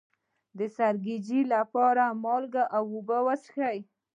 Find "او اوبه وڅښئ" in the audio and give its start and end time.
2.77-3.77